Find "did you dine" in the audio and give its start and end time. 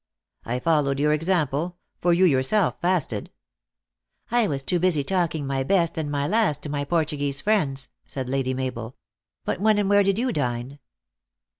10.01-10.79